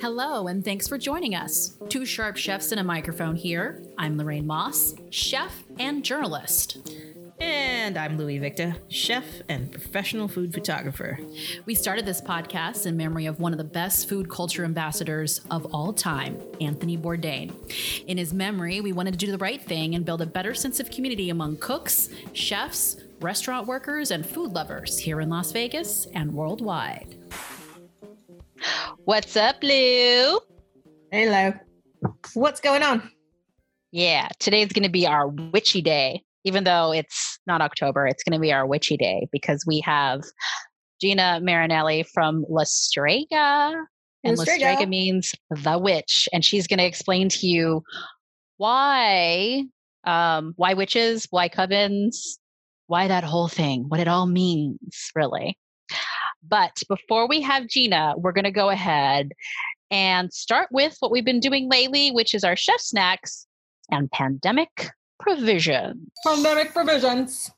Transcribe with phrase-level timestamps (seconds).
[0.00, 1.76] Hello, and thanks for joining us.
[1.90, 3.82] Two sharp chefs and a microphone here.
[3.98, 6.78] I'm Lorraine Moss, chef and journalist.
[7.82, 11.18] And I'm Louie Victa, chef and professional food photographer.
[11.66, 15.66] We started this podcast in memory of one of the best food culture ambassadors of
[15.74, 17.52] all time, Anthony Bourdain.
[18.06, 20.78] In his memory, we wanted to do the right thing and build a better sense
[20.78, 26.32] of community among cooks, chefs, restaurant workers, and food lovers here in Las Vegas and
[26.32, 27.16] worldwide.
[29.06, 30.38] What's up, Lou?
[31.10, 31.52] Hello.
[32.34, 33.10] What's going on?
[33.90, 36.22] Yeah, today's going to be our witchy day.
[36.44, 40.22] Even though it's not October, it's going to be our witchy day because we have
[41.00, 43.74] Gina Marinelli from La Strega.
[44.24, 46.28] And La Strega means the witch.
[46.32, 47.82] And she's going to explain to you
[48.56, 49.64] why
[50.04, 52.38] um, why witches, why covens,
[52.86, 55.58] why that whole thing, what it all means, really.
[56.46, 59.32] But before we have Gina, we're going to go ahead
[59.90, 63.46] and start with what we've been doing lately, which is our chef snacks
[63.90, 64.90] and pandemic
[65.22, 66.10] provisions.
[66.24, 67.50] Pandemic provisions.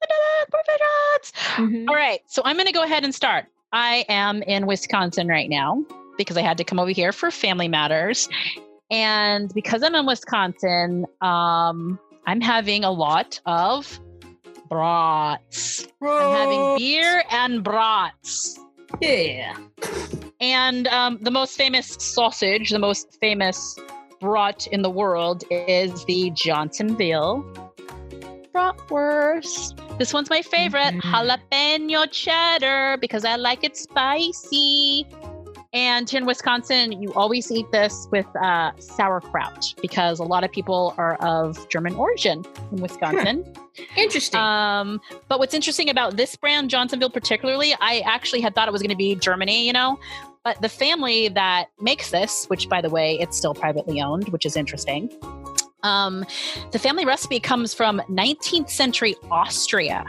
[0.00, 1.32] Pandemic provisions.
[1.56, 1.88] Mm-hmm.
[1.88, 2.20] All right.
[2.26, 3.46] So I'm going to go ahead and start.
[3.72, 5.84] I am in Wisconsin right now
[6.16, 8.28] because I had to come over here for family matters.
[8.90, 14.00] And because I'm in Wisconsin, um, I'm having a lot of
[14.68, 15.86] brats.
[16.02, 18.58] I'm having beer and brats.
[19.00, 19.56] Yeah.
[20.40, 23.76] And um, the most famous sausage, the most famous
[24.20, 27.44] brat in the world is the Johnsonville
[28.58, 29.98] bratwurst.
[29.98, 31.14] This one's my favorite, mm-hmm.
[31.14, 35.06] jalapeno cheddar, because I like it spicy.
[35.74, 40.50] And here in Wisconsin, you always eat this with uh, sauerkraut because a lot of
[40.50, 43.44] people are of German origin in Wisconsin.
[43.94, 44.40] Interesting.
[44.40, 48.80] Um, but what's interesting about this brand, Johnsonville particularly, I actually had thought it was
[48.80, 50.00] going to be Germany, you know,
[50.44, 54.46] but the family that makes this, which by the way, it's still privately owned, which
[54.46, 55.10] is interesting.
[55.82, 56.24] Um,
[56.72, 60.04] the family recipe comes from 19th century Austria.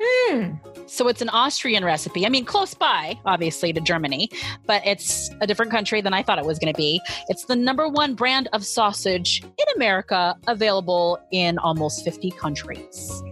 [0.00, 0.52] Hmm.
[0.86, 2.24] So it's an Austrian recipe.
[2.24, 4.30] I mean, close by, obviously, to Germany,
[4.66, 7.00] but it's a different country than I thought it was going to be.
[7.28, 13.22] It's the number one brand of sausage in America, available in almost 50 countries.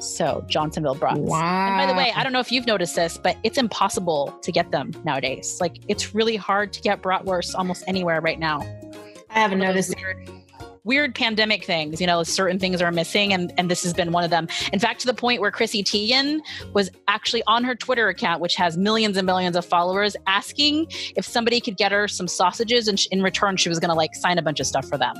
[0.00, 1.18] So Johnsonville brats.
[1.18, 1.68] Wow.
[1.68, 4.52] And by the way, I don't know if you've noticed this, but it's impossible to
[4.52, 5.58] get them nowadays.
[5.60, 8.60] Like it's really hard to get bratwurst almost anywhere right now.
[9.30, 9.94] I haven't noticed.
[9.96, 10.30] Weird,
[10.84, 12.00] weird pandemic things.
[12.00, 14.48] You know, certain things are missing, and and this has been one of them.
[14.72, 16.40] In fact, to the point where Chrissy Teigen
[16.72, 20.86] was actually on her Twitter account, which has millions and millions of followers, asking
[21.16, 24.14] if somebody could get her some sausages, and in return, she was going to like
[24.14, 25.16] sign a bunch of stuff for them.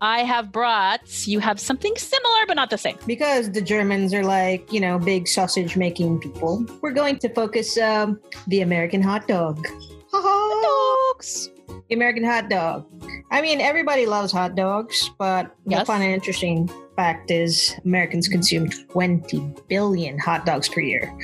[0.00, 1.26] I have brats.
[1.26, 2.98] You have something similar, but not the same.
[3.06, 7.78] Because the Germans are like, you know, big sausage making people, we're going to focus
[7.78, 9.66] um, the American hot dog.
[10.12, 11.50] Hot dogs.
[11.88, 12.86] The American hot dog.
[13.30, 15.80] I mean, everybody loves hot dogs, but yes.
[15.80, 21.16] I find an interesting fact is Americans consume 20 billion hot dogs per year.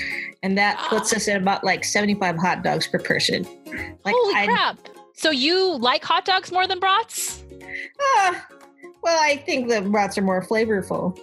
[0.42, 0.88] And that ah.
[0.88, 3.44] puts us at about like 75 hot dogs per person.
[4.04, 4.78] Like, Holy I'd, crap.
[5.14, 7.44] So you like hot dogs more than brats?
[8.16, 8.34] Uh,
[9.02, 11.18] well, I think the brats are more flavorful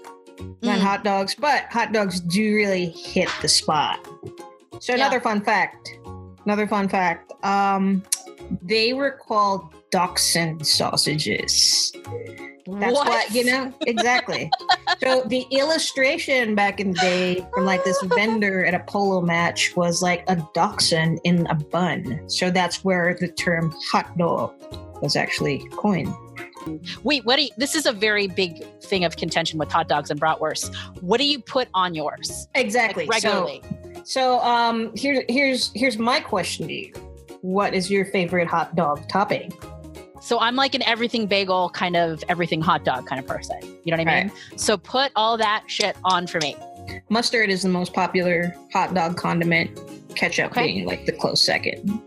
[0.61, 0.81] than mm.
[0.81, 3.99] hot dogs, but hot dogs do really hit the spot.
[4.79, 5.23] So another yeah.
[5.23, 5.97] fun fact.
[6.45, 7.33] Another fun fact.
[7.43, 8.03] Um,
[8.61, 11.91] they were called Dachshund sausages.
[12.69, 14.51] That's what, what you know exactly.
[15.01, 19.73] so the illustration back in the day from like this vendor at a polo match
[19.77, 22.29] was like a dachshund in a bun.
[22.29, 24.53] So that's where the term hot dog
[25.01, 26.13] was actually coined.
[27.03, 30.09] Wait, what do you, this is a very big thing of contention with hot dogs
[30.09, 30.75] and bratwurst.
[31.01, 32.47] What do you put on yours?
[32.55, 33.05] Exactly.
[33.05, 33.61] Like regularly.
[33.95, 36.93] So, so um here's here's here's my question to you.
[37.41, 39.53] What is your favorite hot dog topping?
[40.21, 43.59] So I'm like an everything bagel kind of everything hot dog kind of person.
[43.83, 44.31] You know what I mean?
[44.31, 44.59] Right.
[44.59, 46.55] So put all that shit on for me.
[47.09, 49.79] Mustard is the most popular hot dog condiment,
[50.15, 50.67] ketchup okay.
[50.67, 52.01] being like the close second.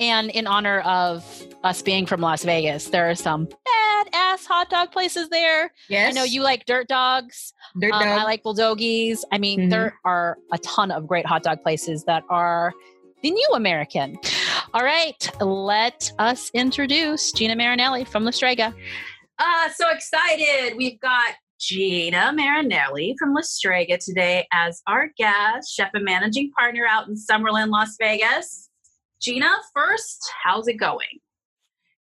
[0.00, 1.24] And in honor of
[1.64, 5.72] us being from Las Vegas, there are some badass hot dog places there.
[5.88, 6.10] Yes.
[6.10, 7.52] I know you like dirt dogs.
[7.80, 9.20] Dirt um, I like bulldogies.
[9.32, 9.68] I mean, mm-hmm.
[9.70, 12.72] there are a ton of great hot dog places that are
[13.22, 14.18] the new American.
[14.74, 18.74] All right, let us introduce Gina Marinelli from La Strega.
[19.38, 20.76] Uh, so excited.
[20.76, 26.84] We've got Gina Marinelli from La Strega today as our guest, chef and managing partner
[26.88, 28.68] out in Summerlin, Las Vegas.
[29.22, 31.20] Gina, first, how's it going?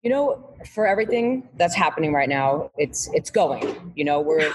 [0.02, 3.93] You know, for everything that's happening right now, it's it's going.
[3.94, 4.52] You know, we're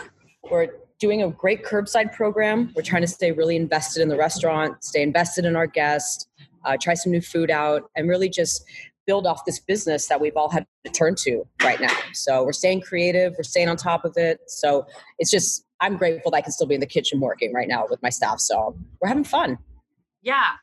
[0.50, 0.70] we're
[1.00, 2.72] doing a great curbside program.
[2.76, 6.28] We're trying to stay really invested in the restaurant, stay invested in our guests,
[6.64, 8.66] uh, try some new food out, and really just
[9.06, 11.96] build off this business that we've all had to turn to right now.
[12.14, 14.40] So we're staying creative, we're staying on top of it.
[14.48, 14.88] So
[15.20, 17.86] it's just, I'm grateful that I can still be in the kitchen working right now
[17.88, 18.40] with my staff.
[18.40, 19.60] So we're having fun.
[20.26, 20.54] Yeah.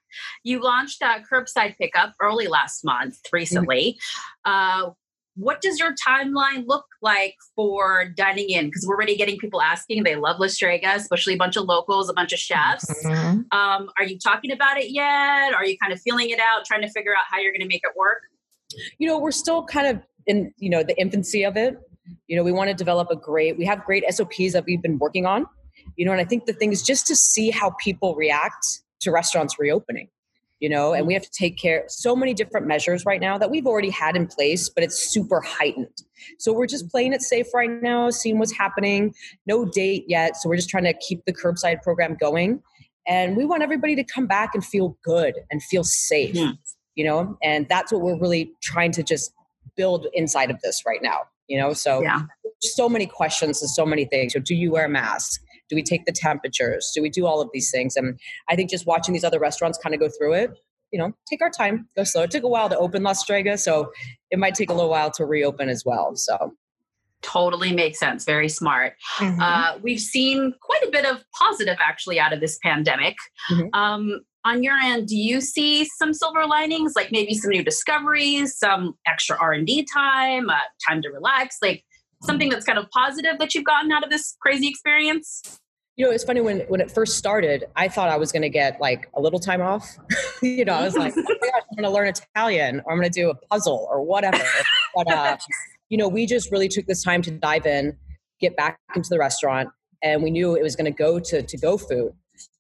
[0.43, 3.97] You launched a curbside pickup early last month, recently.
[4.45, 4.89] Mm-hmm.
[4.89, 4.91] Uh,
[5.35, 8.67] what does your timeline look like for dining in?
[8.67, 10.03] Because we're already getting people asking.
[10.03, 12.85] They love La Strega, especially a bunch of locals, a bunch of chefs.
[13.05, 13.57] Mm-hmm.
[13.57, 15.55] Um, are you talking about it yet?
[15.55, 17.69] Are you kind of feeling it out, trying to figure out how you're going to
[17.69, 18.23] make it work?
[18.99, 21.79] You know, we're still kind of in, you know, the infancy of it.
[22.27, 24.99] You know, we want to develop a great, we have great SOPs that we've been
[24.99, 25.47] working on.
[25.97, 29.11] You know, and I think the thing is just to see how people react to
[29.11, 30.09] restaurants reopening
[30.63, 31.17] you know, and we mm.
[31.17, 34.29] have to take care so many different measures right now that we've already had in
[34.29, 36.05] place, but it's super heightened.
[36.39, 39.13] So we're just playing it safe right now, seeing what's happening.
[39.45, 42.63] No date yet, so we're just trying to keep the curbside program going.
[43.09, 46.53] And we want everybody to come back and feel good and feel safe, yeah.
[46.95, 49.33] you know, and that's what we're really trying to just
[49.77, 51.73] build inside of this right now, you know.
[51.73, 52.21] So yeah.
[52.61, 54.33] so many questions and so many things.
[54.33, 55.42] So do you wear a mask?
[55.73, 56.93] Do we take the temperatures?
[56.95, 57.97] Do we do all of these things?
[57.97, 58.21] And
[58.51, 60.51] I think just watching these other restaurants kind of go through it,
[60.91, 62.25] you know, take our time, go slow.
[62.25, 63.91] It took a while to open La Strega, so
[64.31, 66.15] it might take a little while to reopen as well.
[66.15, 66.53] So
[67.23, 68.27] totally makes sense.
[68.27, 68.97] Very smart.
[69.17, 69.41] Mm-hmm.
[69.41, 73.17] Uh, we've seen quite a bit of positive actually out of this pandemic.
[73.51, 73.69] Mm-hmm.
[73.73, 78.59] Um, on your end, do you see some silver linings, like maybe some new discoveries,
[78.59, 81.83] some extra R and D time, uh, time to relax, like
[82.25, 85.61] something that's kind of positive that you've gotten out of this crazy experience?
[85.97, 88.49] You know, it's funny when when it first started, I thought I was going to
[88.49, 89.99] get like a little time off.
[90.43, 92.99] you know, I was like, oh my gosh, I'm going to learn Italian or I'm
[92.99, 94.43] going to do a puzzle or whatever.
[94.95, 95.37] but uh,
[95.91, 97.97] you know, we just really took this time to dive in,
[98.41, 99.69] get back into the restaurant,
[100.03, 102.13] and we knew it was going to go to to go food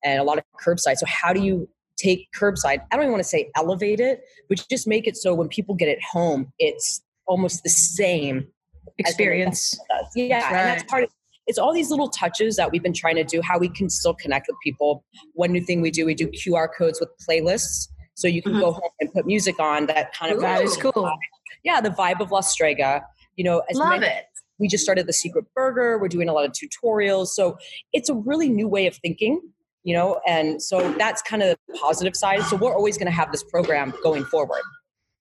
[0.04, 0.96] and a lot of curbside.
[0.96, 2.82] So how do you take curbside?
[2.90, 5.74] I don't even want to say elevate it, but just make it so when people
[5.74, 8.46] get it home, it's almost the same
[8.98, 9.78] experience.
[10.14, 10.44] Yeah, right.
[10.44, 11.10] and that's part of
[11.46, 14.14] it's all these little touches that we've been trying to do how we can still
[14.14, 15.04] connect with people.
[15.34, 17.88] One new thing we do we do qr codes with playlists.
[18.14, 18.60] So you can mm-hmm.
[18.60, 21.10] go home and put music on that kind of Ooh, that is cool.
[21.64, 23.02] yeah the vibe of la strega.
[23.36, 24.24] You know love many, it.
[24.58, 25.98] we just started the secret burger.
[25.98, 27.28] We're doing a lot of tutorials.
[27.28, 27.56] So
[27.92, 29.40] it's a really new way of thinking
[29.84, 32.42] you know and so that's kind of the positive side.
[32.42, 34.62] So we're always going to have this program going forward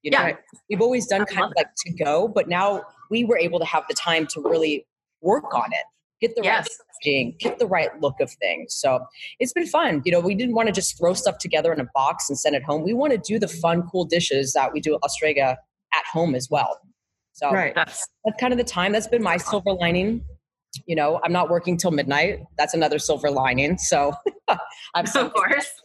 [0.04, 0.26] you know?
[0.26, 0.36] Yeah.
[0.70, 3.84] we've always done kind of like to go but now we were able to have
[3.88, 4.86] the time to really
[5.22, 5.86] work on it
[6.22, 6.68] get the yes.
[6.68, 8.74] right packaging, get the right look of things.
[8.76, 9.06] So
[9.40, 10.02] it's been fun.
[10.06, 12.56] You know, we didn't want to just throw stuff together in a box and send
[12.56, 12.84] it home.
[12.84, 15.58] We want to do the fun, cool dishes that we do at Strega
[15.94, 16.80] at home as well.
[17.34, 17.74] So right.
[17.74, 18.92] that's, that's kind of the time.
[18.92, 20.24] That's been my silver lining.
[20.86, 22.40] You know, I'm not working till midnight.
[22.58, 23.78] That's another silver lining.
[23.78, 24.14] So
[24.96, 25.68] I'm so of course.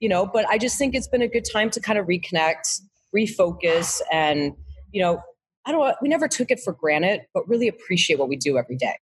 [0.00, 2.80] You know, but I just think it's been a good time to kind of reconnect,
[3.14, 4.54] refocus, and
[4.92, 5.20] you know,
[5.66, 5.86] I don't.
[5.86, 8.96] Know, we never took it for granted, but really appreciate what we do every day.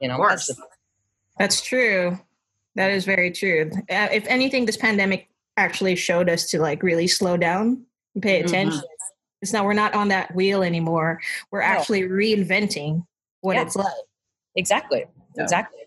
[0.00, 0.56] You know, that's, the,
[1.38, 2.18] that's true.
[2.76, 3.70] That is very true.
[3.90, 8.40] Uh, if anything, this pandemic actually showed us to like really slow down and pay
[8.40, 8.78] attention.
[8.78, 9.42] Mm-hmm.
[9.42, 11.20] It's now we're not on that wheel anymore.
[11.50, 13.04] We're actually reinventing
[13.40, 13.62] what yeah.
[13.62, 13.92] it's like.
[14.56, 15.04] Exactly.
[15.36, 15.80] Exactly.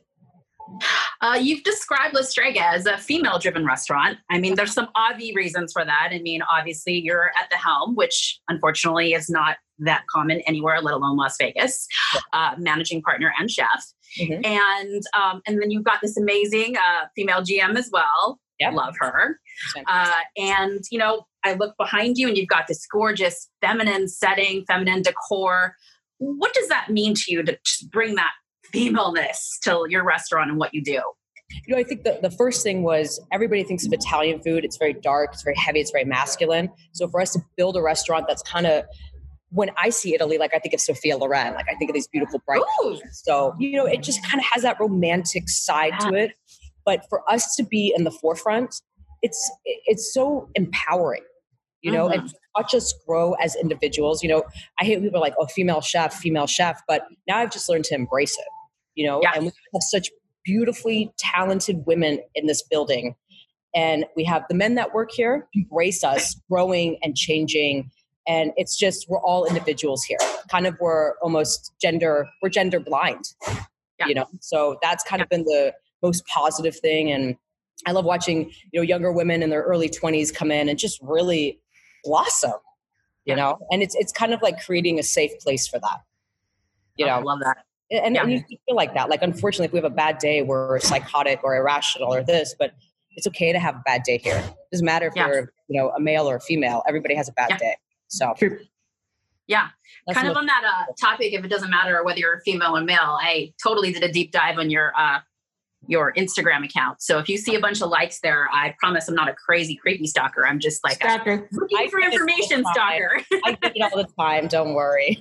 [1.21, 4.17] Uh, you've described La Strega as a female driven restaurant.
[4.29, 6.09] I mean, there's some obvious reasons for that.
[6.11, 10.93] I mean, obviously, you're at the helm, which unfortunately is not that common anywhere, let
[10.93, 11.87] alone Las Vegas,
[12.33, 13.85] uh, managing partner and chef.
[14.19, 14.45] Mm-hmm.
[14.45, 18.39] And um, and then you've got this amazing uh, female GM as well.
[18.59, 18.73] Yep.
[18.73, 19.39] Love her.
[19.87, 24.63] Uh, and you know, I look behind you, and you've got this gorgeous feminine setting,
[24.67, 25.75] feminine decor.
[26.19, 27.57] What does that mean to you to
[27.91, 28.31] bring that
[28.71, 31.01] femaleness to your restaurant and what you do?
[31.67, 34.65] You know, I think the, the first thing was everybody thinks of Italian food.
[34.65, 36.69] It's very dark, it's very heavy, it's very masculine.
[36.93, 38.85] So for us to build a restaurant that's kind of
[39.53, 42.07] when I see Italy, like I think of Sophia Loren, like I think of these
[42.07, 43.01] beautiful bright colors.
[43.11, 46.31] So, you know, it just kind of has that romantic side to it.
[46.85, 48.81] But for us to be in the forefront,
[49.21, 51.23] it's it's so empowering,
[51.81, 52.21] you know, mm-hmm.
[52.21, 54.23] and watch us grow as individuals.
[54.23, 54.43] You know,
[54.79, 57.95] I hate people like, oh, female chef, female chef, but now I've just learned to
[57.95, 58.45] embrace it,
[58.95, 59.33] you know, yeah.
[59.35, 60.09] and we have such
[60.43, 63.15] beautifully talented women in this building.
[63.75, 67.91] And we have the men that work here embrace us growing and changing
[68.27, 70.17] and it's just we're all individuals here
[70.49, 73.25] kind of we're almost gender we're gender blind
[73.99, 74.07] yeah.
[74.07, 75.23] you know so that's kind yeah.
[75.23, 77.35] of been the most positive thing and
[77.85, 80.99] i love watching you know younger women in their early 20s come in and just
[81.01, 81.59] really
[82.03, 82.53] blossom
[83.25, 85.99] you know and it's it's kind of like creating a safe place for that
[86.97, 87.57] you Oh, know I love that.
[87.91, 88.23] and, Yeah.
[88.23, 91.43] and you feel like that like unfortunately if we have a bad day we're psychotic
[91.43, 92.73] or irrational or this but
[93.15, 95.27] it's okay to have a bad day here it doesn't matter if Yeah.
[95.27, 97.57] you're you know a male or a female everybody has a bad Yeah.
[97.57, 97.75] day
[98.17, 98.33] so
[99.47, 99.67] Yeah.
[100.07, 102.81] that's kind of on that uh, topic, if it doesn't matter whether you're female or
[102.81, 105.19] male, I totally did a deep dive on your uh,
[105.85, 107.01] your Instagram account.
[107.01, 109.75] So if you see a bunch of likes there, I promise I'm not a crazy
[109.75, 110.47] creepy stalker.
[110.47, 111.49] I'm just like a Stalker.
[111.51, 113.01] looking I for information all the time.
[113.25, 113.41] stalker.
[113.45, 115.19] i get it all the time don't worry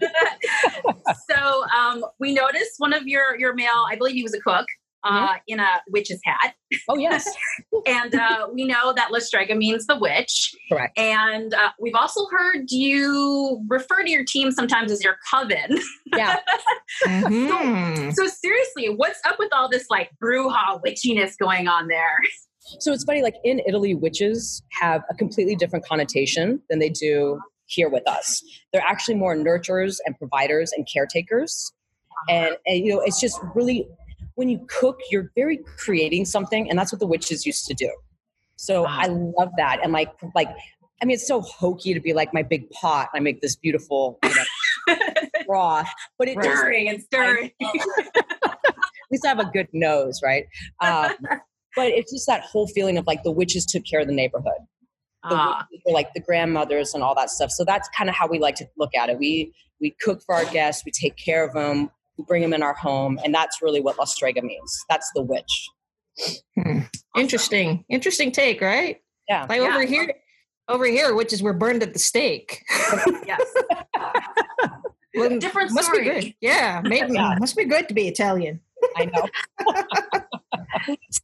[1.31, 4.67] so um, we noticed one of your your male, I believe he was a cook.
[5.05, 6.55] Uh, in a witch's hat,
[6.89, 7.29] oh yes
[7.87, 10.55] and uh, we know that La Strega means the witch.
[10.71, 15.79] correct And uh, we've also heard you refer to your team sometimes as your coven.
[16.17, 16.39] yeah
[17.07, 18.13] Mhm.
[18.15, 22.19] So seriously, what's up with all this like brouhaha witchiness going on there?
[22.81, 27.41] So it's funny, like in Italy, witches have a completely different connotation than they do
[27.67, 28.43] here with us.
[28.73, 31.73] They're actually more nurturers and providers and caretakers.
[32.29, 33.89] And, and you know, it's just really
[34.35, 37.93] when you cook, you're very creating something, and that's what the witches used to do.
[38.57, 38.99] So Wow.
[39.01, 39.81] I love that.
[39.83, 40.49] And like like
[41.03, 43.09] I mean, it's so hokey to be like my big pot.
[43.13, 44.31] I make this beautiful you
[44.89, 44.97] know,
[45.47, 47.51] broth, but it stirring and stirring.
[47.61, 48.57] at
[49.11, 50.45] least I have a good nose, right?
[50.81, 51.13] Um,
[51.75, 54.53] but it's just that whole feeling of like the witches took care of the neighborhood.
[55.29, 57.51] The Ah, witches like the grandmothers and all that stuff.
[57.51, 59.19] So that's kind of how we like to look at it.
[59.19, 62.75] We we cook for our guests, we take care of them, bring them in our
[62.75, 64.79] home, and that's really what La Strega means.
[64.89, 65.69] That's the witch.
[66.57, 66.81] Hmm.
[67.17, 67.85] Interesting.
[67.89, 69.01] Interesting take, right?
[69.29, 69.47] Yeah.
[69.49, 69.69] Like Yeah.
[69.75, 70.15] over here,
[70.69, 72.63] over here, witches were burned at the stake.
[73.27, 73.41] yes.
[75.15, 76.05] Well, Different must story.
[76.05, 76.35] be good.
[76.41, 77.37] Yeah, maybe Yeah.
[77.39, 78.61] must be good to be Italian.
[78.97, 79.29] I know.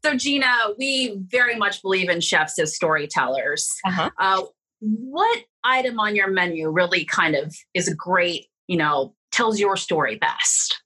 [0.05, 0.47] So Gina,
[0.79, 3.67] we very much believe in chefs as storytellers.
[3.87, 4.11] Uh-huh.
[4.19, 4.43] Uh,
[4.81, 9.77] what item on your menu really kind of is a great, you know, tells your
[9.77, 10.83] story best?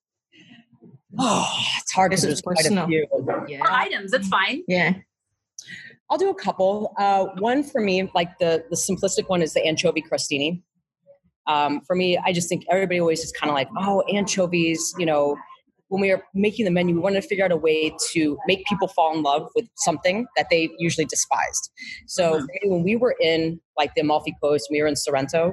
[1.18, 1.47] Oh,
[1.80, 2.87] it's hard This because is there's quite a personal.
[2.87, 3.06] few.
[3.61, 4.62] Or items, it's fine.
[4.68, 4.94] Yeah.
[6.11, 6.92] I'll do a couple.
[6.99, 10.62] Uh, one for me, like the the simplistic one, is the anchovy crostini.
[11.47, 14.94] Um, for me, I just think everybody always is kind of like, oh, anchovies.
[14.99, 15.37] You know,
[15.88, 18.64] when we were making the menu, we wanted to figure out a way to make
[18.66, 21.71] people fall in love with something that they usually despised.
[22.06, 22.47] So Mhm.
[22.64, 25.52] when we were in like the Amalfi Coast, we were in Sorrento.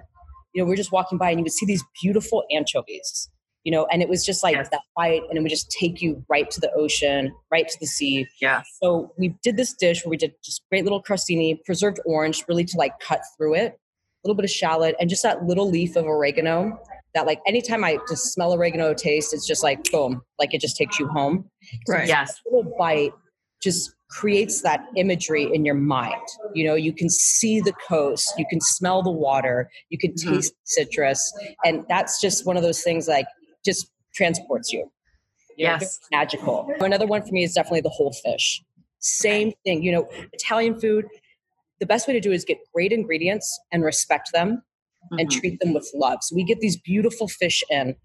[0.53, 3.29] You know, we are just walking by and you would see these beautiful anchovies.
[3.65, 4.69] You know, and it was just like Yes.
[4.69, 7.85] that bite, and it would just take you right to the ocean, right to the
[7.85, 8.25] sea.
[8.41, 8.63] Yeah.
[8.81, 12.63] So we did this dish where we did just great little crostini, preserved orange, really
[12.63, 13.77] to like cut through it, a
[14.23, 16.79] little bit of shallot, and just that little leaf of oregano.
[17.15, 20.77] That like anytime I just smell oregano taste, it's just like boom, like it just
[20.77, 21.49] takes you home.
[21.87, 22.07] Right.
[22.07, 22.39] Yes.
[22.49, 23.11] Little bite
[23.61, 26.21] just creates that imagery in your mind.
[26.53, 30.35] You know, you can see the coast, you can smell the water, you can Mhm.
[30.35, 31.31] taste citrus,
[31.63, 33.27] and that's just one of those things like
[33.63, 34.91] just transports you.
[35.57, 35.99] You know, Yes.
[36.11, 36.71] magical.
[36.79, 38.63] Another one for me is definitely the whole fish.
[38.99, 41.05] Same thing, you know, Italian food.
[41.79, 44.63] The best way to do it is get great ingredients and respect them
[45.11, 45.31] and Mhm.
[45.31, 46.19] treat them with love.
[46.23, 47.95] So we get these beautiful fish in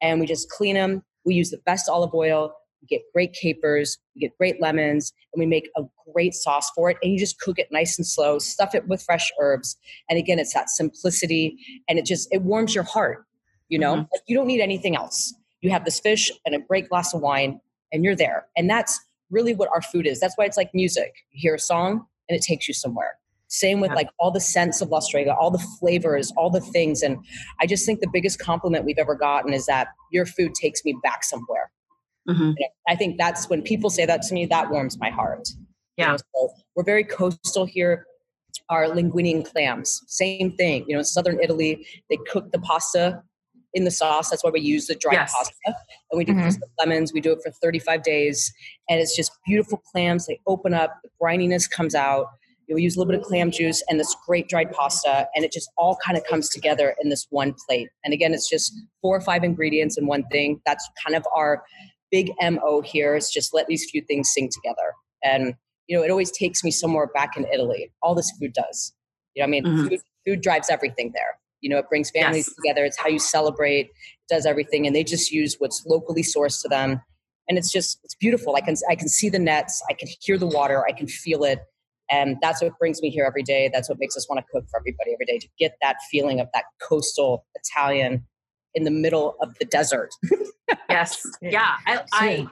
[0.00, 1.04] and we just clean them.
[1.24, 2.52] We use the best olive oil.
[2.84, 3.98] We get great capers.
[4.14, 6.96] We get great lemons and we make a great sauce for it.
[7.02, 9.76] And you just cook it nice and slow, stuff it with fresh herbs.
[10.08, 11.56] And again, it's that simplicity
[11.88, 13.24] and it just, it warms your heart.
[13.68, 14.08] You know, Mhm.
[14.12, 15.34] Like, you don't need anything else.
[15.62, 17.60] You have this fish and a great glass of wine
[17.92, 18.46] and you're there.
[18.56, 19.00] And that's
[19.30, 20.20] really what our food is.
[20.20, 21.14] That's why it's like music.
[21.32, 23.18] You hear a song and it takes you somewhere.
[23.48, 27.02] Same with like all the scents of La Strega, all the flavors, all the things.
[27.02, 27.18] And
[27.60, 30.94] I just think the biggest compliment we've ever gotten is that your food takes me
[31.02, 31.70] back somewhere.
[32.28, 32.54] Mhm.
[32.88, 35.48] I think that's when people say that to me, that warms my heart.
[35.96, 36.10] You Yeah.
[36.12, 38.06] know, so we're very coastal here.
[38.70, 40.84] Our linguine and clams, same thing.
[40.88, 43.22] You know, in southern Italy, they cook the pasta
[43.74, 44.30] in the sauce.
[44.30, 45.34] That's why we use the dried Yes.
[45.36, 45.76] pasta.
[46.10, 46.46] And we do Mhm.
[46.46, 47.12] with lemons.
[47.12, 48.52] We do it for 35 days.
[48.88, 50.26] And it's just beautiful clams.
[50.26, 52.28] They open up, the brininess comes out.
[52.72, 55.28] We use a little bit of clam juice and this great dried pasta.
[55.34, 57.88] And it just all kind of comes together in this one plate.
[58.04, 60.62] And again, it's just four or five ingredients in one thing.
[60.64, 61.62] That's kind of our
[62.14, 64.92] big MO here is just let these few things sing together.
[65.24, 65.54] And,
[65.88, 67.90] you know, it always takes me somewhere back in Italy.
[68.02, 68.94] All this food does.
[69.34, 69.88] You know, I mean, Mhm.
[69.88, 71.40] food, food drives everything there.
[71.60, 72.54] You know, it brings families Yes.
[72.54, 72.84] together.
[72.84, 74.86] It's how you celebrate, it does everything.
[74.86, 77.00] And they just use what's locally sourced to them.
[77.48, 78.54] And it's just, it's beautiful.
[78.54, 79.82] I can, I can see the nets.
[79.90, 80.84] I can hear the water.
[80.86, 81.58] I can feel it.
[82.12, 83.68] And that's what brings me here every day.
[83.72, 86.38] That's what makes us want to cook for everybody every day to get that feeling
[86.38, 88.24] of that coastal Italian
[88.74, 90.10] in the middle of the desert.
[90.88, 91.26] Yes.
[91.42, 91.76] Yeah.
[91.86, 92.46] I, I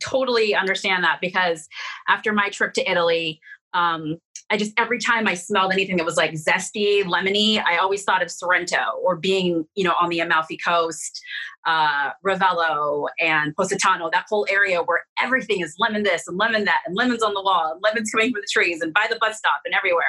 [0.00, 1.68] totally understand that because
[2.08, 3.40] after my trip to Italy,
[3.74, 4.16] um,
[4.50, 8.22] I just every time I smelled anything that was like zesty, lemony, I always thought
[8.22, 11.20] of Sorrento or being, you know, on the Amalfi Coast,
[11.66, 16.80] uh, Ravello and Positano, that whole area where everything is lemon this and lemon that,
[16.86, 19.36] and lemons on the wall, and lemons coming from the trees, and by the bus
[19.38, 20.04] stop and everywhere.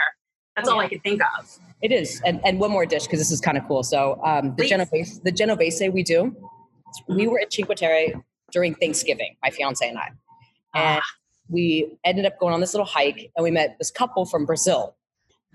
[0.55, 0.85] That's Oh, all yeah.
[0.85, 1.59] I could think of.
[1.81, 3.83] It is, and and one more dish because this is kind of cool.
[3.83, 4.69] So um, the Please.
[4.69, 6.35] genovese, the genovese we do.
[7.07, 8.13] We were at Cinque Terre
[8.51, 10.07] during Thanksgiving, my fiance and I,
[10.73, 11.03] and Ah.
[11.49, 14.95] we ended up going on this little hike, and we met this couple from Brazil.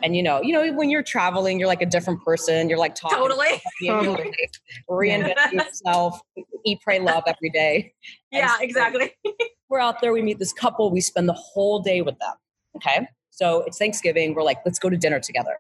[0.02, 2.68] And you know, you know, when you're traveling, you're like a different person.
[2.68, 3.60] You're like talking, Totally.
[3.86, 4.32] Totally.
[4.90, 6.20] reinventing yourself,
[6.64, 7.92] eat, pray, love every day.
[8.32, 9.12] Yeah, so- exactly.
[9.68, 12.34] we're out there, we meet this couple, we spend the whole day with them.
[12.76, 13.06] Okay.
[13.30, 14.34] So it's Thanksgiving.
[14.34, 15.58] We're like, let's go to dinner together.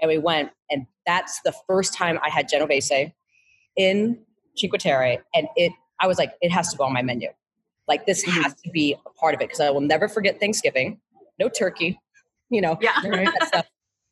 [0.00, 3.12] And we went, and that's the first time I had Genovese
[3.76, 4.18] in
[4.56, 5.18] Cinque Terre.
[5.34, 7.28] And it, I was like, it has to go on my menu.
[7.88, 8.42] Like, this Mhm.
[8.42, 11.00] has to be a part of it because I will never forget Thanksgiving.
[11.38, 12.00] No turkey,
[12.50, 12.92] you know, Yeah.
[13.02, 13.66] none of that stuff.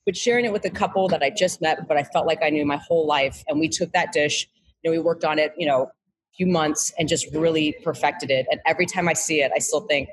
[0.05, 2.51] But sharing it with a couple that I just met, but I felt like I
[2.51, 3.45] knew my whole life.
[3.49, 4.49] And we took that dish,
[4.83, 5.91] you know, we worked on it, you know, a
[6.37, 8.47] few months and just really perfected it.
[8.51, 10.09] And every time I see it, I still think,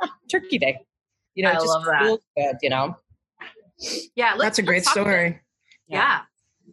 [0.00, 0.78] "Ah, Turkey Day.
[1.34, 2.02] You know, I it just love that.
[2.02, 2.96] feels good, you know?
[4.16, 4.36] Yeah.
[4.38, 5.40] That's a great let's talk about- story.
[5.88, 6.20] Yeah.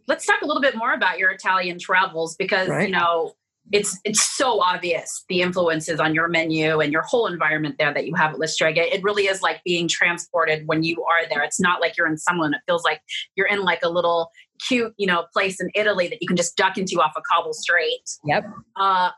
[0.08, 2.88] Let's talk a little bit more about your Italian travels because Right.
[2.88, 3.34] you know
[3.70, 8.06] it's it's so obvious the influences on your menu and your whole environment there that
[8.06, 8.92] you have at La Strega.
[8.92, 11.42] It really is like being transported when you are there.
[11.44, 12.54] It's not like you're in someone.
[12.54, 13.00] It feels like
[13.36, 14.30] you're in like a little
[14.66, 17.52] cute, you know, place in Italy that you can just duck into off a cobble
[17.52, 18.02] straight.
[18.24, 18.44] Yep.
[18.76, 19.10] Uh,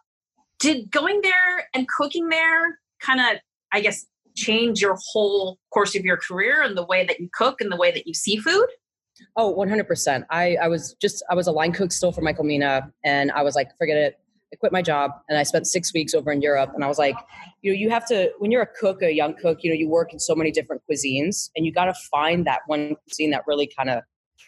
[0.59, 3.41] did going there and cooking there kind of,
[3.73, 7.61] I guess, change your whole course of your career and the way that you cook
[7.61, 8.67] and the way that you see food?
[9.37, 10.25] Oh, 100%.
[10.31, 12.93] I, I was just, I was a line cook still for Michael Mina.
[13.05, 14.19] And I was like, forget it.
[14.53, 16.71] I quit my job and I spent six weeks over in Europe.
[16.75, 17.17] And I was like,
[17.63, 19.89] you know, you have to, when you're a cook, a young cook, you know, you
[19.89, 23.43] work in so many different cuisines and you got to find that one cuisine that
[23.47, 24.03] really kind of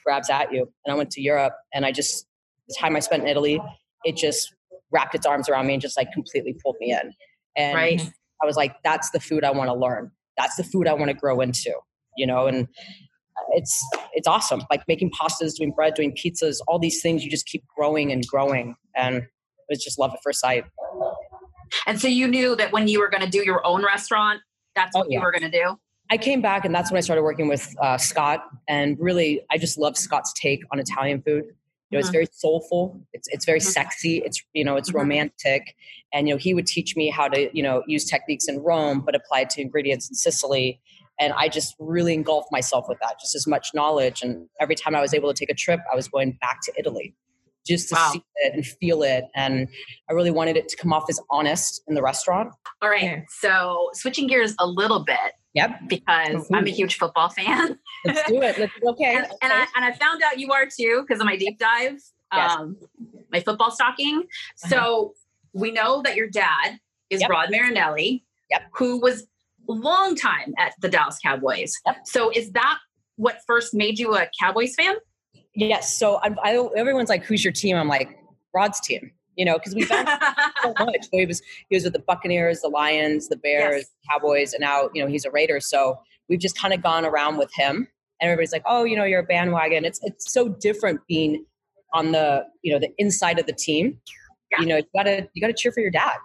[0.05, 0.71] grabs at you.
[0.85, 2.27] And I went to Europe and I just,
[2.69, 3.61] the time I spent in Italy,
[4.05, 4.55] it just
[4.93, 7.13] wrapped its arms around me and just like completely pulled me in.
[7.57, 8.13] And Right.
[8.43, 10.11] I was like, that's the food I want to learn.
[10.37, 11.73] That's the food I want to grow into,
[12.17, 12.69] you know, and
[13.51, 13.83] it's,
[14.13, 14.63] it's awesome.
[14.71, 18.27] Like making pastas, doing bread, doing pizzas, all these things, you just keep growing and
[18.27, 18.75] growing.
[18.95, 19.27] And
[19.69, 20.65] it's just love at first sight.
[21.87, 24.41] And so you knew that when you were going to do your own restaurant,
[24.75, 25.79] that's Oh, what you were going to do.
[26.11, 28.45] I came back and that's when I started working with uh, Scott.
[28.69, 31.47] And really, I just love Scott's take on Italian food.
[31.91, 32.13] You know, it's Mhm.
[32.13, 33.01] very soulful.
[33.13, 33.65] It's it's very Mhm.
[33.65, 34.19] sexy.
[34.25, 34.95] It's you know, it's Mhm.
[34.97, 35.77] romantic.
[36.13, 39.01] And you know, he would teach me how to you know use techniques in Rome,
[39.05, 40.81] but apply it to ingredients in Sicily.
[41.19, 44.23] And I just really engulfed myself with that, just as much knowledge.
[44.23, 46.73] And every time I was able to take a trip, I was going back to
[46.79, 47.15] Italy
[47.67, 48.11] just to Wow.
[48.13, 49.25] see it and feel it.
[49.35, 49.69] And
[50.11, 52.53] I really wanted it to come off as honest in the restaurant.
[52.83, 53.25] All right.
[53.29, 55.81] So switching gears a little bit Yep.
[55.89, 57.79] because I'm a huge football fan.
[58.05, 58.59] Let's do it.
[58.59, 59.17] Let's, okay.
[59.17, 61.99] and, and I and I found out you are too because of my deep dive,
[62.33, 62.53] Yes.
[62.53, 62.77] um,
[63.33, 64.25] my football stalking.
[64.57, 65.15] So
[65.53, 66.79] we know that your dad
[67.11, 67.31] is Yep.
[67.31, 68.63] Rod Marinelli, Yep.
[68.75, 69.27] who was
[69.69, 71.73] a long time at the Dallas Cowboys.
[71.87, 71.97] Yep.
[72.05, 72.79] So is that
[73.17, 74.95] what first made you a Cowboys fan?
[75.55, 75.97] Yes.
[75.97, 78.19] So I, I, everyone's like, "Who's your team?" I'm like,
[78.55, 80.07] "Rod's team." You know, because we've done
[80.63, 81.03] so much.
[81.03, 83.91] So he was he was with the Buccaneers, the Lions, the Bears, Yes.
[84.11, 85.61] Cowboys, and now you know he's a Raider.
[85.61, 87.87] So we've just kind of gone around with him,
[88.21, 91.45] and everybody's like, "Oh, you know, you're a bandwagon." It's it's so different being
[91.93, 93.99] on the you know the inside of the team.
[94.53, 94.61] Yeah.
[94.61, 96.17] You know, you gotta you gotta cheer for your dad.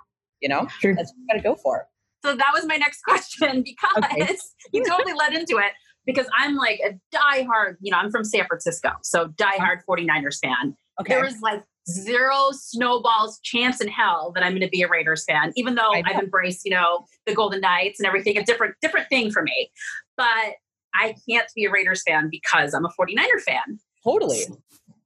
[0.42, 0.96] You know, Sure.
[0.96, 1.88] that's what you gotta go for.
[2.24, 4.36] So that was my next question because Okay.
[4.74, 5.72] you totally led into it
[6.06, 9.96] because I'm like a diehard, you know, I'm from San Francisco, so diehard uh-huh.
[9.98, 10.76] 49ers fan.
[11.00, 11.14] Okay.
[11.14, 15.24] There was like zero snowballs chance in hell that I'm going to be a Raiders
[15.26, 15.92] fan, even though.
[15.92, 19.72] I've embraced, you know, the Golden Knights and everything, a different, different thing for me.
[20.18, 20.54] But
[20.94, 23.80] I can't be a Raiders fan because I'm a 49er fan.
[24.04, 24.46] totally.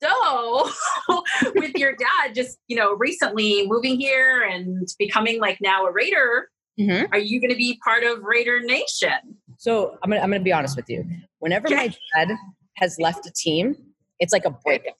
[0.03, 0.69] So,
[1.55, 6.49] with your dad just, you know, recently moving here and becoming like now a Raider,
[6.79, 7.07] Mhm.
[7.13, 9.37] are you going to be part of Raider Nation?
[9.57, 11.05] So I'm gonna I'm gonna be honest with you.
[11.39, 12.31] Whenever my dad
[12.75, 13.77] has left a team,
[14.19, 14.97] it's like a breakup.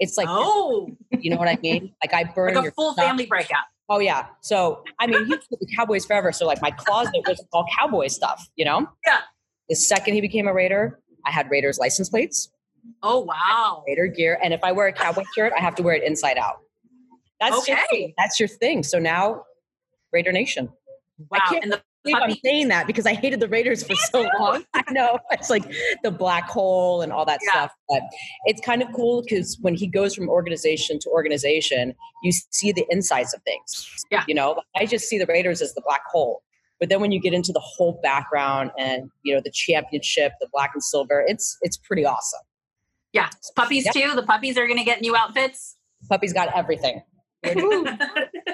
[0.00, 1.92] It's like oh, you know what I mean?
[2.02, 3.04] Like I burn like a full stuff.
[3.04, 3.66] family breakup.
[3.88, 4.26] Oh yeah.
[4.40, 6.32] So I mean, he was the Cowboys forever.
[6.32, 8.48] So like my closet was all Cowboy stuff.
[8.56, 8.88] You know.
[9.06, 9.18] Yeah.
[9.68, 12.50] The second he became a Raider, I had Raiders license plates,
[13.04, 13.84] Oh, wow.
[13.86, 16.38] Raider gear, and if I wear a Cowboy shirt, I have to wear it inside
[16.38, 16.56] out.
[17.40, 17.86] That's your Okay.
[17.90, 18.14] thing.
[18.18, 18.82] that's your thing.
[18.82, 19.44] So now,
[20.12, 20.70] Raider Nation.
[21.30, 21.38] Wow.
[21.62, 24.64] And the believe I'm saying that because I hated the Raiders for so long.
[24.74, 25.64] I know it's like
[26.02, 27.50] the black hole and all that Yeah.
[27.50, 28.02] stuff, but
[28.46, 32.84] it's kind of cool because when he goes from organization to organization, you see the
[32.90, 33.86] insides of things.
[34.10, 34.24] Yeah.
[34.28, 36.42] you know, I just see the Raiders as the black hole,
[36.80, 40.48] But then when you get into the whole background and you know the championship, the
[40.52, 42.40] black and silver, it's it's pretty awesome.
[43.12, 43.94] Yeah, puppies Yep.
[43.94, 44.14] too.
[44.14, 45.76] The puppies are going to get new outfits.
[46.08, 47.02] Puppy's got everything.
[47.42, 47.50] We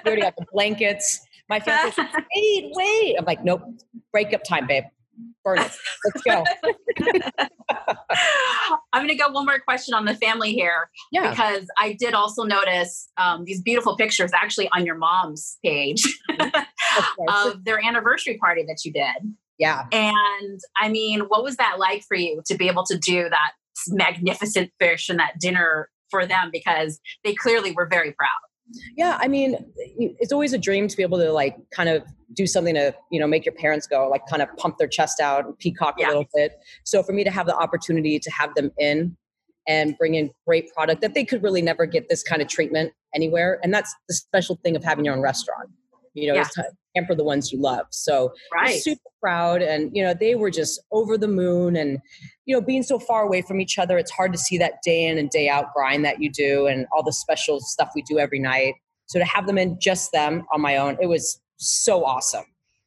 [0.07, 1.21] already got the blankets.
[1.49, 3.17] My family says, wait, wait.
[3.19, 3.63] I'm like, nope,
[4.13, 4.85] breakup time, babe.
[5.45, 5.73] Burn it.
[6.05, 6.45] Let's go.
[8.93, 11.31] I'm going to go one more question on the family here Yeah.
[11.31, 16.03] because I did also notice um, these beautiful pictures actually on your mom's page
[17.29, 19.35] of their anniversary party that you did.
[19.59, 19.85] yeah.
[19.93, 23.53] And I mean, what was that like for you to be able to do that
[23.89, 26.51] magnificent fish and that dinner for them?
[26.53, 28.31] Because they clearly were very proud.
[28.97, 29.19] Yeah.
[29.21, 32.03] I mean, it's always a dream to be able to like kind of
[32.35, 35.21] do something to, you know, make your parents go, like kind of pump their chest
[35.21, 36.07] out and peacock Yeah.
[36.07, 36.59] a little bit.
[36.85, 39.17] So for me to have the opportunity to have them in
[39.69, 42.93] and bring in great product that they could really never get this kind of treatment
[43.15, 43.59] anywhere.
[43.63, 45.71] And that's the special thing of having your own restaurant.
[46.15, 46.49] You know, Yeah.
[46.97, 47.87] Is to pamper the ones you love.
[47.91, 48.83] So I was Right.
[48.83, 51.99] super proud and you know they were just over the moon and
[52.45, 55.07] you know being so far away from each other it's hard to see that day
[55.07, 58.19] in and day out grind that you do and all the special stuff we do
[58.19, 58.75] every night
[59.07, 62.45] so to have them in just them on my own it was so awesome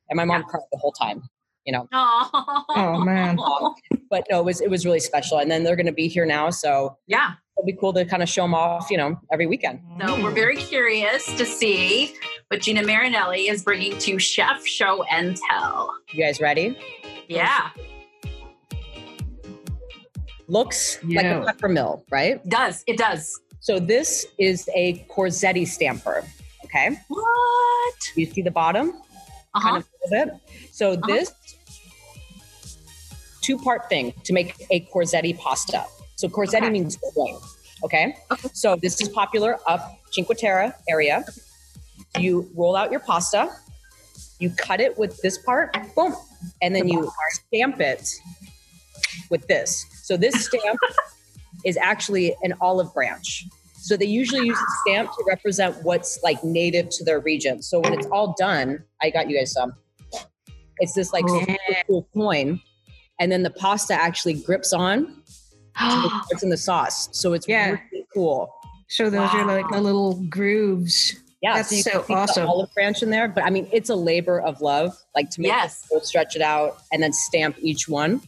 [0.09, 0.47] and my mom Yeah.
[0.47, 1.23] cried the whole time
[1.65, 3.37] you know Oh, Oh, man.
[3.61, 3.73] Um,
[4.09, 6.27] but no it was it was really special and then they're going to be here
[6.27, 7.33] now so Yeah.
[7.57, 10.31] it'll be cool to kind of show them off you know every weekend So we're
[10.31, 12.13] very curious to see
[12.49, 15.93] what Gina Marinelli is bringing to Chef Show and Tell.
[16.11, 16.75] you guys ready
[17.27, 17.69] Yeah,
[20.47, 23.39] looks like a pepper mill right does it does?
[23.59, 26.23] so this is a corzetti stamper
[26.65, 27.95] okay What?
[28.15, 28.93] you see the bottom
[29.53, 30.41] Uh kind of a little bit.
[30.73, 31.01] So Uh-huh.
[31.07, 31.31] this
[33.41, 35.85] two part thing to make a corzetti pasta.
[36.15, 36.69] So corzetti Okay.
[36.69, 37.37] means coin.
[37.83, 38.15] Okay?
[38.31, 38.49] Okay.
[38.53, 39.81] So this is popular up
[40.11, 41.23] Cinque Terre area.
[42.17, 43.49] You roll out your pasta,
[44.39, 46.15] you cut it with this part, boom,
[46.61, 48.09] and then you stamp it
[49.29, 49.85] with this.
[50.03, 50.79] So this stamp
[51.65, 53.45] is actually an olive branch.
[53.81, 57.61] So they usually use the stamp to represent what's like native to their region.
[57.61, 59.73] So when it's all done, I got you guys some.
[60.79, 61.45] It's this like Oh.
[61.87, 62.59] cool coin,
[63.19, 65.21] and then the pasta actually grips on to
[65.79, 67.09] the in the sauce.
[67.11, 67.77] So it's Yeah.
[67.91, 68.53] really cool.
[68.87, 71.15] So those are like the little grooves.
[71.41, 72.43] Yeah, That's you so awesome.
[72.43, 75.41] The olive branch in there, but I mean, it's a labor of love, like to
[75.41, 75.87] make Yes.
[75.89, 78.21] it, stretch it out, and then stamp each one.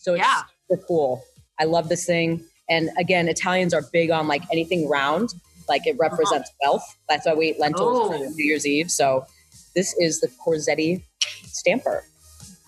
[0.00, 0.42] So it's Yeah.
[0.68, 1.24] super cool.
[1.58, 2.44] I love this thing.
[2.68, 5.30] And again, Italians are big on like anything round,
[5.68, 6.10] like it uh-huh.
[6.10, 6.84] represents wealth.
[7.08, 8.28] That's why we eat lentils for Oh.
[8.28, 8.90] New Year's Eve.
[8.90, 9.24] So
[9.74, 11.02] this is the Corzetti
[11.46, 12.04] stamper.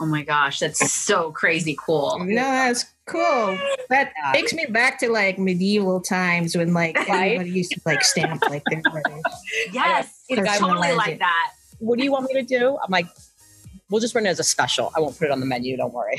[0.00, 2.18] Oh my gosh, that's so crazy cool.
[2.18, 3.58] No, that's cool.
[3.90, 7.32] That takes me back to like medieval times when like Right?
[7.32, 9.22] everybody used to like stamp like their British.
[9.72, 11.18] Yes, it's totally like it.
[11.20, 11.52] that.
[11.78, 12.78] What do you want me to do?
[12.82, 13.06] I'm like,
[13.90, 14.92] we'll just run it as a special.
[14.96, 15.76] I won't put it on the menu.
[15.76, 16.16] Don't worry.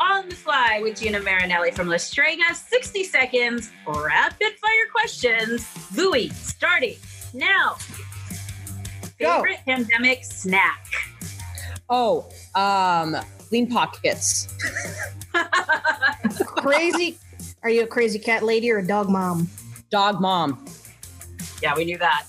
[0.00, 5.66] On the fly with Gina Marinelli from La Strega, 60 seconds, rapid fire questions.
[5.96, 6.96] Louie, starting
[7.34, 7.76] now.
[9.18, 9.36] Go.
[9.42, 10.86] Favorite pandemic snack?
[11.90, 13.16] Oh, um,
[13.50, 14.56] lean pockets.
[16.44, 17.18] Crazy.
[17.64, 19.48] Are you a crazy cat lady or a dog mom?
[19.90, 20.64] Dog mom.
[21.62, 22.26] yeah, we knew that.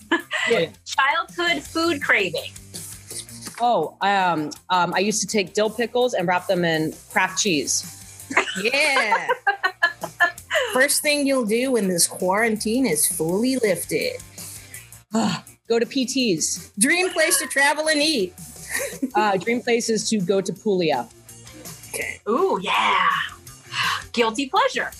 [0.49, 0.69] Yeah.
[0.85, 2.51] Childhood food craving.
[3.61, 8.25] Oh, um, um, I used to take dill pickles and wrap them in Kraft cheese.
[8.61, 9.27] Yeah.
[10.73, 14.17] First thing you'll do when this quarantine is fully lifted.
[15.67, 16.71] Go to PTs.
[16.79, 18.33] Dream place to travel and eat.
[19.15, 21.07] Uh, dream places to go to Puglia.
[21.89, 22.19] Okay.
[22.29, 23.09] Ooh, yeah.
[24.13, 24.91] Guilty pleasure.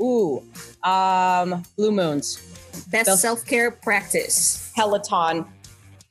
[0.00, 0.42] Ooh,
[0.82, 2.40] um, Blue Moons.
[2.90, 4.72] Best Bel- self care practice.
[4.74, 5.44] Peloton.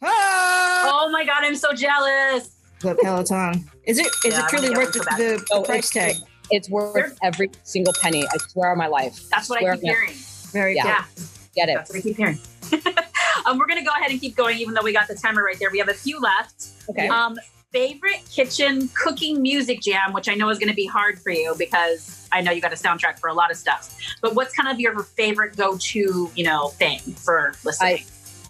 [0.02, 0.90] Ah!
[0.92, 2.50] Oh my god, I'm so jealous.
[2.80, 3.70] The Peloton.
[3.86, 6.28] Is it is Yeah, it truly worth the, the, the Oh, price it's- tag?
[6.54, 8.26] It's worth every single penny.
[8.28, 9.30] I swear on my life.
[9.30, 10.12] That's what Swear I keep hearing.
[10.52, 10.84] Very Yeah.
[11.16, 11.24] good.
[11.56, 11.76] Yeah, Get it.
[11.78, 12.40] that's what I keep hearing.
[13.52, 15.58] um, we're gonna go ahead and keep going, even though we got the timer right
[15.60, 15.70] there.
[15.72, 16.68] We have a few left.
[16.90, 17.08] Okay.
[17.08, 17.38] Um,
[17.72, 21.56] favorite kitchen cooking music jam, which I know is going to be hard for you
[21.58, 23.98] because I know you got a soundtrack for a lot of stuff.
[24.22, 28.00] But what's kind of your favorite go-to, you know, thing for listening?
[28.00, 28.06] I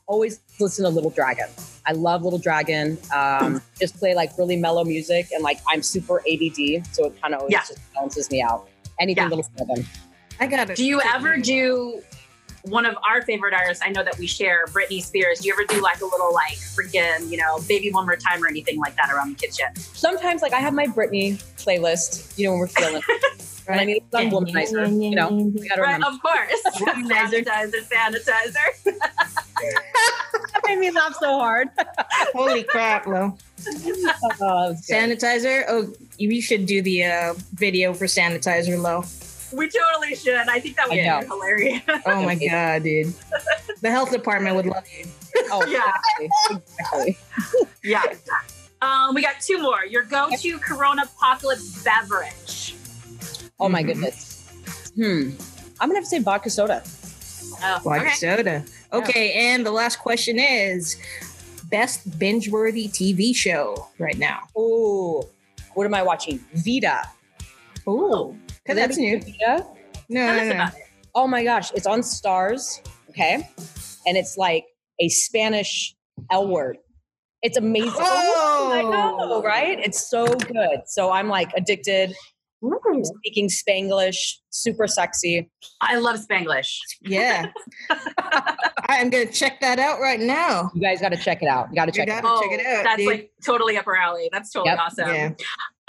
[0.07, 1.45] Always listen to Little Dragon.
[1.85, 2.97] I love Little Dragon.
[3.15, 7.35] Um, just play like really mellow music and like I'm super ADD, so it kind
[7.35, 7.59] of always Yeah.
[7.59, 8.67] just balances me out.
[8.99, 9.29] Anything Yeah.
[9.29, 9.85] Little Dragon.
[10.39, 10.75] I got it.
[10.77, 12.01] do you ever do
[12.63, 13.83] one of our favorite artists?
[13.85, 15.39] I know that we share, Britney Spears.
[15.39, 18.43] Do you ever do like a little like freaking, you know, baby one more time
[18.43, 19.67] or anything like that around the kitchen?
[19.75, 23.01] Sometimes like I have my Britney playlist, you know, when we're feeling
[23.67, 25.01] And I mean, it's on womanizer.
[25.01, 26.07] You know, we gotta Right, remember.
[26.07, 26.61] of course.
[26.77, 27.45] Womanizer.
[27.45, 28.97] sanitizer, sanitizer.
[29.61, 31.69] That made me laugh so hard.
[32.33, 33.37] Holy crap, Lo.
[33.37, 34.95] Oh, that was good.
[34.95, 35.63] Sanitizer?
[35.67, 39.03] Oh, you should do the uh, video for sanitizer, Lo.
[39.53, 40.35] We totally should.
[40.47, 41.81] I think that would be hilarious.
[42.05, 43.13] Oh my god, dude.
[43.81, 45.05] The health department would love you.
[45.51, 45.91] Oh, Yeah.
[46.19, 47.17] exactly.
[47.17, 47.17] exactly.
[47.83, 48.03] yeah.
[48.81, 49.85] Um, we got two more.
[49.85, 52.75] Your go-to Corona Apocalypse beverage.
[53.59, 54.49] Oh my goodness.
[54.95, 55.31] Hmm.
[55.79, 56.83] I'm gonna have to say vodka soda.
[57.63, 58.13] Oh, Vodka okay.
[58.15, 58.65] soda.
[58.93, 60.97] Okay, and the last question is
[61.69, 64.41] best binge-worthy TV show right now.
[64.55, 65.27] Oh,
[65.75, 66.39] what am I watching?
[66.53, 67.07] Vida.
[67.87, 68.35] Ooh,
[68.67, 69.19] Has that's new.
[69.19, 69.65] Vida?
[70.09, 70.67] No, Tell no, no.
[71.15, 72.79] Oh my gosh, it's on Starz.
[73.09, 73.49] Okay,
[74.05, 74.65] and it's like
[74.99, 75.95] a Spanish
[76.31, 76.77] L word.
[77.41, 77.91] It's amazing.
[77.97, 78.71] Oh!
[78.73, 79.41] I know, oh!
[79.41, 79.79] right?
[79.79, 80.81] It's so good.
[80.85, 82.13] So I'm like addicted.
[82.63, 85.49] I'm speaking Spanglish, super sexy.
[85.81, 86.77] I love Spanglish.
[87.01, 87.47] Yeah.
[88.87, 90.69] I'm gonna check that out right now.
[90.75, 91.69] You guys got to check it out.
[91.69, 92.21] You got to check it out.
[92.21, 92.79] gotta check it oh, out.
[92.79, 93.07] Oh, That's dude.
[93.07, 94.29] like totally up our alley.
[94.31, 94.79] That's totally Yep.
[94.79, 95.07] awesome.
[95.09, 95.31] Yeah.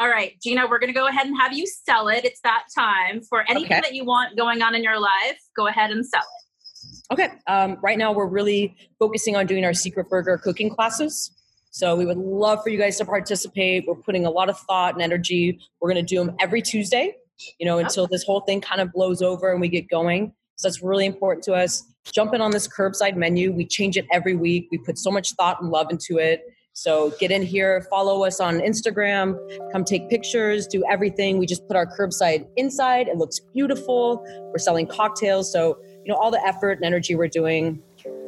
[0.03, 2.25] All right, Gina, we're going to go ahead and have you sell it.
[2.25, 3.23] It's that time.
[3.23, 3.81] For anything Okay.
[3.83, 7.13] that you want going on in your life, go ahead and sell it.
[7.13, 7.29] Okay.
[7.47, 11.31] Um, right now, we're really focusing on doing our secret burger cooking classes.
[11.71, 13.85] So we would love for you guys to participate.
[13.87, 15.61] We're putting a lot of thought and energy.
[15.81, 17.15] We're going to do them every Tuesday,
[17.61, 20.33] you know, until this whole thing kind of blows over and we get going.
[20.57, 21.85] So that's really important to us.
[22.13, 23.53] Jump in on this curbside menu.
[23.53, 24.67] We change it every week.
[24.73, 26.43] We put so much thought and love into it.
[26.75, 29.37] So get in here, follow us on Instagram,
[29.73, 31.39] come take pictures, do everything.
[31.39, 33.09] We just put our curbside inside.
[33.09, 34.25] It looks beautiful.
[34.51, 35.53] We're selling cocktails.
[35.53, 37.83] So, you know, all the effort and energy we're doing,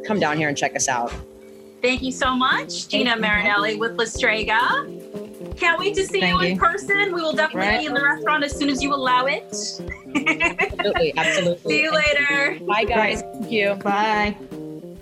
[0.07, 1.11] come down here and check us out.
[1.81, 4.59] Thank you so much, Gina Marinelli with La Strega.
[5.57, 6.61] Can't wait to see Thank you in you.
[6.61, 7.15] person.
[7.15, 7.81] We will definitely Right.
[7.81, 9.45] be in the restaurant as soon as you allow it.
[9.45, 11.15] Absolutely.
[11.17, 11.73] Absolutely.
[11.73, 12.59] See you later.
[12.67, 13.23] Bye, guys.
[13.23, 13.75] Thank you.
[13.77, 14.37] Bye.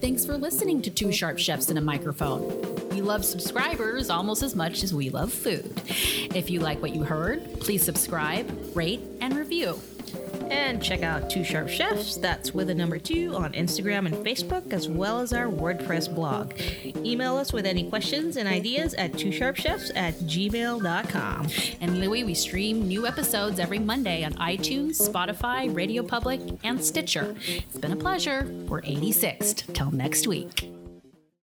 [0.00, 2.71] Thanks for listening to Two Sharp Chefs in a Microphone.
[3.02, 5.82] Love subscribers almost as much as we love food.
[6.36, 9.80] If you like what you heard, please subscribe, rate, and review.
[10.52, 14.72] And check out Two Sharp Chefs, that's with a number two, on Instagram and Facebook,
[14.72, 16.52] as well as our WordPress blog.
[17.04, 21.48] Email us with any questions and ideas at twosharpchefs at gmail.com.
[21.80, 27.34] And Louie, we stream new episodes every Monday on iTunes, Spotify, Radio Public, and Stitcher.
[27.48, 28.46] It's been a pleasure.
[28.68, 29.74] We're 86th.
[29.74, 30.81] Till next week.